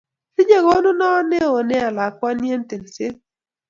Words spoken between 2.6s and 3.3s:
tyenset.